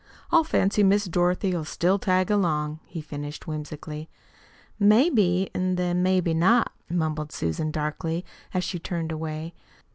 I 0.31 0.41
fancy 0.41 0.81
Miss 0.81 1.05
Dorothy'll 1.05 1.63
still 1.63 1.99
tag 1.99 2.31
along," 2.31 2.79
he 2.87 3.01
finished 3.01 3.45
whimsically. 3.45 4.09
"Maybe, 4.79 5.51
an' 5.53 5.75
then 5.75 6.01
maybe 6.01 6.33
not," 6.33 6.71
mumbled 6.89 7.31
Susan 7.31 7.69
darkly, 7.69 8.25
as 8.51 8.63
she 8.63 8.79
turned 8.79 9.11
away. 9.11 9.53